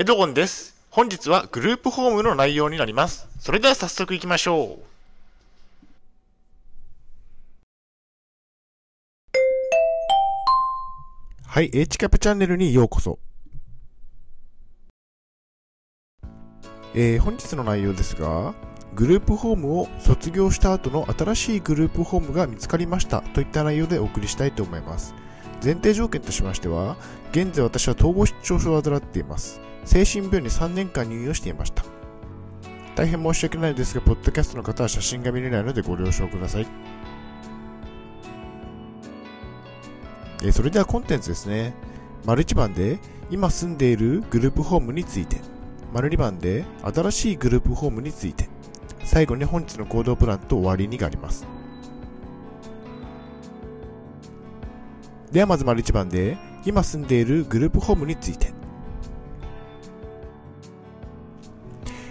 [0.00, 0.76] エドゴンです。
[0.90, 3.26] 本日はグループホームの内容になります。
[3.40, 4.84] それでは早速行きましょう。
[11.44, 13.18] はい、H キャプチャンネルにようこそ。
[16.94, 18.54] えー本日の内容ですが、
[18.94, 25.12] グループホームを卒業した後の新しいグループホームが見つかりましたといった内容でお送りしたいと思います。
[25.62, 26.96] 前提条件としましては、
[27.32, 29.60] 現在私は統合失調症を患っています。
[29.84, 31.84] 精神病院に3年間入院をしていました。
[32.94, 36.66] 大変申し訳ないですが、ポッドキャストの方は写真が見れないのでご了承ください。
[40.42, 41.74] えそれではコンテンツですね。
[42.24, 42.98] 丸1番で
[43.30, 45.40] 今住んでいるグループホームについて。
[45.92, 48.48] 丸2番で新しいグループホームについて。
[49.04, 51.57] 最後に本日の行動プランと終わりにがあります。
[55.32, 58.52] ではまず丸1番で今住んでいるグループホームについて。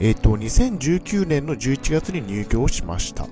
[0.00, 3.26] えっ、と、2019年の11月に入居をしました。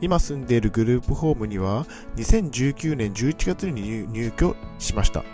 [0.00, 5.24] 今住んでいるグループホームには2019年11月に入居しました。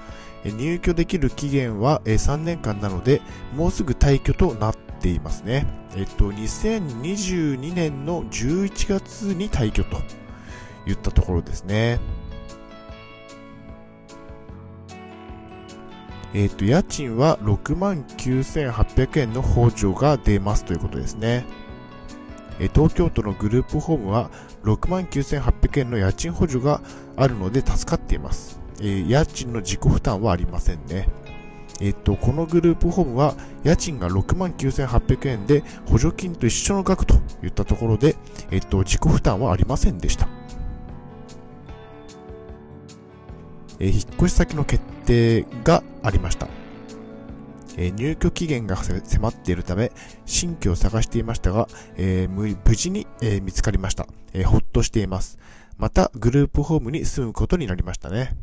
[0.44, 3.22] 入居できる期限は3年間なので、
[3.54, 5.66] もうすぐ退去となっていますね。
[5.96, 9.96] えっと、2022年の11月に退去と
[10.84, 11.98] 言ったところですね。
[16.34, 21.44] えっと、家賃は69,800円の補助が出ますということですね。
[22.58, 24.30] え東京都のグループホームは
[24.64, 26.80] 69,800円の家賃補助が
[27.16, 28.60] あるので助かっています。
[28.82, 31.08] え家賃の自己負担はありませんね。
[31.80, 38.16] えっと、このグループホームは家賃が69,800円で補助金と一緒の額といったところで、
[38.50, 40.28] えっと、自己負担はありませんでした。
[43.78, 46.48] えー引っ越し先の決定がありました。
[47.76, 49.92] えー入居期限が迫っているため、
[50.26, 55.38] 新居を探していましたが、えー無事に、えー見つかりました、えーほっとしています。
[55.76, 58.36] また、グループホームに住むことになりましたね。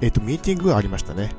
[0.00, 1.30] えっ、と、ミーティングがありましたね。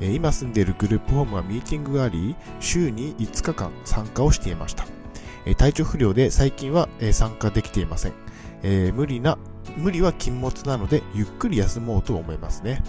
[0.00, 4.86] えー今住んでいるグループホームはミーティングがあり、週に5日間参加をしていました。
[5.44, 8.12] えー体調不良で最近は、えー参加できていません。
[8.62, 9.38] えー無理な、
[9.76, 12.82] 無理は禁物なので、ゆっくり休もうと思いますね。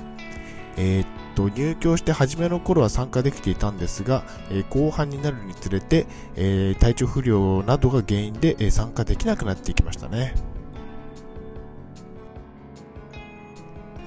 [0.75, 10.33] えーっと、入居して初めの頃は参加できていたんですが、えー後半になるにつれて、えー体調不良などが原因で、え参加できなくなっていきましたね。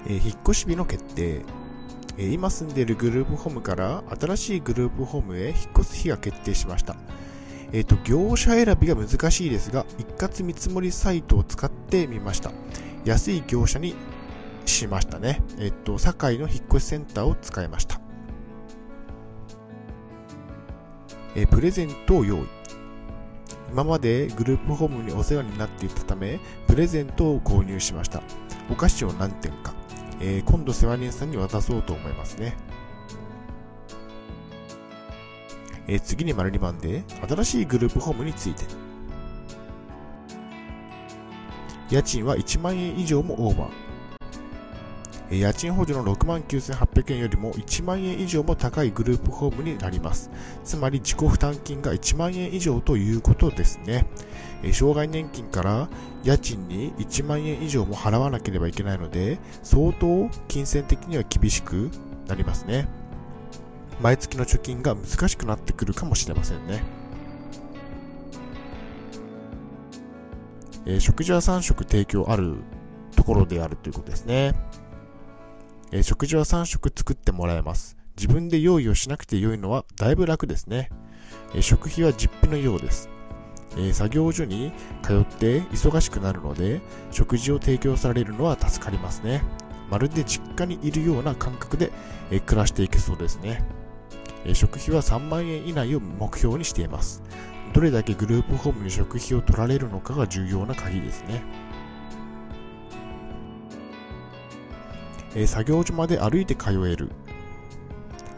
[0.09, 1.43] え引っ越し日の決定。
[2.19, 6.97] え今住んでいるグループホームから新しいグループホームへ引っ越す日が決定しました。
[7.73, 12.53] えっ、と、業者選びが難しいですが、一括見積もりサイトを使ってみました。
[13.05, 13.95] 安い業者に
[14.65, 15.43] しましたね。
[15.59, 18.01] えっ、と、堺の引っ越しセンターを使いました。
[21.35, 22.47] えープレゼントを用意。
[23.71, 28.23] 今までグループホームにお世話になっていたため、プレゼントを購入しました。
[28.71, 29.75] お菓子を何点か。
[30.21, 32.57] え今度世話人さんに渡そうと思いますね。
[35.89, 38.65] えー次に丸2番で、新しいグループホームについて。
[41.91, 43.87] 家賃は1万円以上もオーバー。
[45.31, 50.31] え家賃補助の6万9800円よりも1万円以上も高いグループホームになります。
[50.65, 54.07] つまり自己負担金が1万円以上ということですね。
[54.63, 55.89] え障害年金から
[56.23, 61.91] 家賃に1万円以上も払わなければいけないので、相当金銭的には厳しく
[62.29, 62.89] なりますね。
[64.01, 66.83] 毎月の貯金が難しくなってくるかもしれませんね。
[70.87, 72.59] えー食事は3食提供ある
[73.17, 74.55] ところであるということですね。
[75.93, 77.97] えー食事は3食作ってもらえます。
[78.17, 80.91] 自分で用意をしなくて良いのはだいぶ楽ですね。
[81.55, 83.09] えー食費は実費のようです。
[83.79, 86.81] え作業所に通って忙しくなるので、
[87.11, 89.43] 食事を提供されるのは助かりますね。
[89.91, 91.93] まるで実家にいるような感覚で、
[92.31, 93.63] え暮らしていけそうですね。
[94.55, 97.23] 食費は3万円以内を目標にしています。
[97.75, 101.43] どれだけグループホームに食費を取られるのかが重要な鍵ですね。
[105.47, 107.11] 作業所まで歩いて通える。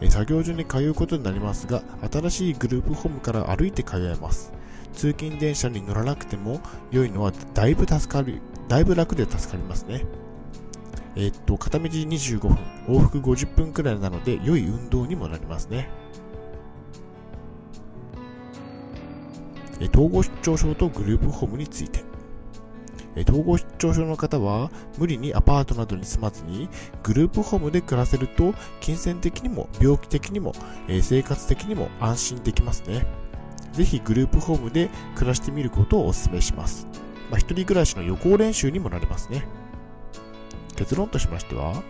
[0.09, 4.51] 作業所に通うことになりますが、新しいグループホームから歩いて通えます。
[4.93, 6.59] 通勤電車に乗らなくても
[6.91, 10.05] 良いのはだいぶ助かる、だいぶ楽で助かりますね。
[11.19, 12.57] えーっと、片道25分、
[12.87, 15.89] 往復50分くらいなので良い運動にもなりますね。
[19.81, 22.05] えー統合失調症とグループホームについて。
[23.17, 26.69] ええ統合失調症の方は無理にアパートなどに住まずに
[27.03, 30.53] グループホームで暮らせると金銭的にも病気的にも、
[30.87, 33.05] え生活的にも安心できますね。
[33.73, 36.87] ぜひグループホームで暮らしてみることをお勧めします。
[37.29, 39.45] まあ、人暮らしの予行練習にもなりますね。
[40.79, 41.83] 結論としましては、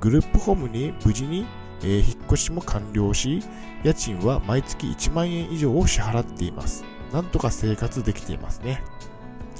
[0.00, 1.44] グループホームに無事に、
[1.82, 3.42] え、引っ越しも完了し、
[3.82, 6.84] 家賃は毎月1万円以上を支払っています。
[7.12, 8.84] なんとか生活できていますね。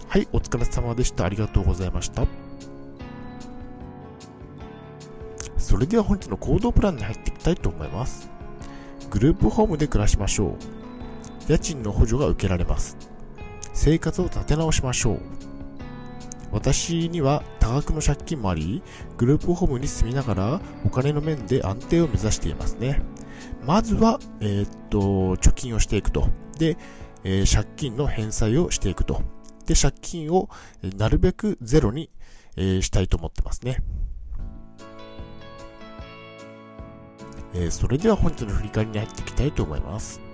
[0.06, 1.24] はい、お疲れ様でした。
[1.24, 2.26] ありがとうございました。
[5.58, 8.30] それでは本日の行動プランに入っていきたいと思います。
[9.10, 10.50] グループホームで暮らしましょ
[11.48, 11.52] う。
[11.52, 12.96] 家賃の補助が受けられます。
[13.74, 15.20] 生活を立て直しましょう。
[16.66, 18.82] 私には多額の借金もあり、
[19.18, 23.02] グループホームに住みながらお金の面で安定を目指していますね。
[23.64, 24.98] まずは、えー、っと、
[25.36, 26.28] 貯金をしていくと。
[26.58, 26.76] で、
[27.22, 29.22] えー、借金の返済をしていくと。
[29.66, 30.48] で、借金を
[30.96, 32.10] なるべくゼロに、
[32.56, 33.78] えー、したいと思ってますね。
[37.54, 40.25] えそれでは本日の振り返りに入っていきたいと思います。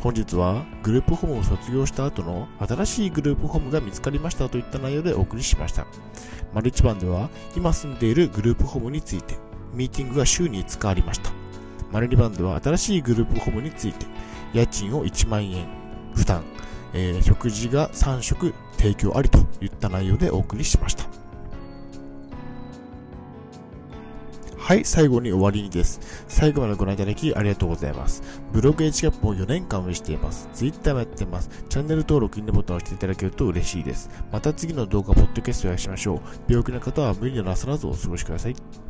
[0.00, 5.86] 本日はグループホームを卒業した後の新しいグループホームが見つかりましたといった内容でお送りしました。
[6.54, 9.36] 丸一番では今住んでいるグループホームについて
[9.74, 11.30] ミーティングが週に5日ありました。
[11.92, 14.06] 丸二番では新しいグループホームについて
[14.54, 15.68] 家賃を1万円
[16.14, 16.44] 負担、
[16.94, 21.09] えー、食事が3食提供ありといった内容でお送りしました。
[24.70, 25.98] はい、最後に終わりにです。
[26.28, 28.22] 最後までご覧いただきありがとうございます。
[28.52, 30.48] ブログ h キャップを4年間運営しています。
[30.54, 31.50] Twitter もやってます。
[31.68, 34.08] チャンネル登録、いいねボタンを押していただけると嬉しいです。
[34.30, 36.20] また次の動画、ポッドキャストをお会いしましょう。
[36.46, 38.89] 病気の方は無理のなさらずお過ごしください。